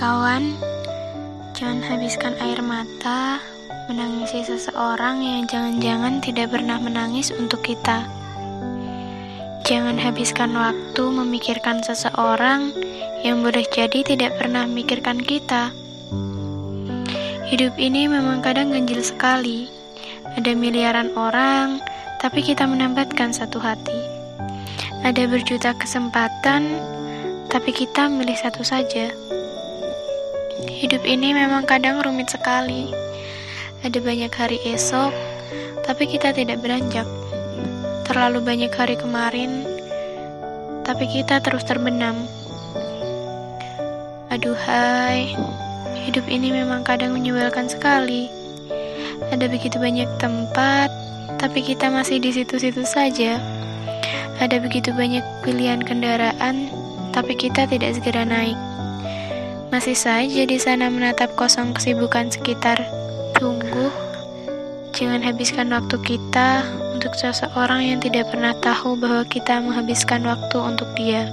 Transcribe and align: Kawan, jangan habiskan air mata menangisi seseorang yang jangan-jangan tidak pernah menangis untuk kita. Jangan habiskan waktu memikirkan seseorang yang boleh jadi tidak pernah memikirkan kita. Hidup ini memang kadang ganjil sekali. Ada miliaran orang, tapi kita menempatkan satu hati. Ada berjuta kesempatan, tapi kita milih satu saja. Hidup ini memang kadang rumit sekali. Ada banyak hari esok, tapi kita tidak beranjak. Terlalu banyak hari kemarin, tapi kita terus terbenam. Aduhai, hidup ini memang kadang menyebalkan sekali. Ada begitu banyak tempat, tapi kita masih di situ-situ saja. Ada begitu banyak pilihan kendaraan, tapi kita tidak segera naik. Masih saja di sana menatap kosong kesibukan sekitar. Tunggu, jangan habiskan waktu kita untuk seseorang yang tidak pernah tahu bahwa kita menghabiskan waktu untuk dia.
Kawan, 0.00 0.56
jangan 1.52 1.84
habiskan 1.84 2.32
air 2.40 2.64
mata 2.64 3.36
menangisi 3.84 4.40
seseorang 4.40 5.20
yang 5.20 5.44
jangan-jangan 5.44 6.24
tidak 6.24 6.56
pernah 6.56 6.80
menangis 6.80 7.28
untuk 7.36 7.60
kita. 7.60 8.08
Jangan 9.68 10.00
habiskan 10.00 10.56
waktu 10.56 11.04
memikirkan 11.04 11.84
seseorang 11.84 12.72
yang 13.28 13.44
boleh 13.44 13.60
jadi 13.68 14.00
tidak 14.00 14.40
pernah 14.40 14.64
memikirkan 14.64 15.20
kita. 15.20 15.68
Hidup 17.52 17.76
ini 17.76 18.08
memang 18.08 18.40
kadang 18.40 18.72
ganjil 18.72 19.04
sekali. 19.04 19.68
Ada 20.32 20.56
miliaran 20.56 21.12
orang, 21.12 21.76
tapi 22.24 22.40
kita 22.40 22.64
menempatkan 22.64 23.36
satu 23.36 23.60
hati. 23.60 24.00
Ada 25.04 25.28
berjuta 25.28 25.76
kesempatan, 25.76 26.72
tapi 27.52 27.76
kita 27.76 28.08
milih 28.08 28.40
satu 28.40 28.64
saja. 28.64 29.29
Hidup 30.68 31.08
ini 31.08 31.32
memang 31.32 31.64
kadang 31.64 32.04
rumit 32.04 32.28
sekali. 32.28 32.92
Ada 33.80 33.96
banyak 33.96 34.28
hari 34.28 34.60
esok, 34.68 35.08
tapi 35.88 36.04
kita 36.04 36.36
tidak 36.36 36.60
beranjak. 36.60 37.08
Terlalu 38.04 38.44
banyak 38.44 38.72
hari 38.74 39.00
kemarin, 39.00 39.64
tapi 40.84 41.08
kita 41.08 41.40
terus 41.40 41.64
terbenam. 41.64 42.28
Aduhai, 44.28 45.32
hidup 46.04 46.28
ini 46.28 46.52
memang 46.52 46.84
kadang 46.84 47.16
menyebalkan 47.16 47.72
sekali. 47.72 48.28
Ada 49.32 49.48
begitu 49.48 49.80
banyak 49.80 50.12
tempat, 50.20 50.92
tapi 51.40 51.64
kita 51.64 51.88
masih 51.88 52.20
di 52.20 52.36
situ-situ 52.36 52.84
saja. 52.84 53.40
Ada 54.36 54.60
begitu 54.60 54.92
banyak 54.92 55.24
pilihan 55.40 55.80
kendaraan, 55.80 56.68
tapi 57.16 57.32
kita 57.32 57.64
tidak 57.64 57.96
segera 57.96 58.28
naik. 58.28 58.69
Masih 59.70 59.94
saja 59.94 60.42
di 60.50 60.58
sana 60.58 60.90
menatap 60.90 61.38
kosong 61.38 61.70
kesibukan 61.70 62.26
sekitar. 62.26 62.82
Tunggu, 63.38 63.86
jangan 64.90 65.22
habiskan 65.22 65.70
waktu 65.70 65.94
kita 66.02 66.66
untuk 66.90 67.14
seseorang 67.14 67.86
yang 67.86 68.02
tidak 68.02 68.34
pernah 68.34 68.50
tahu 68.58 68.98
bahwa 68.98 69.22
kita 69.30 69.62
menghabiskan 69.62 70.26
waktu 70.26 70.58
untuk 70.58 70.90
dia. 70.98 71.30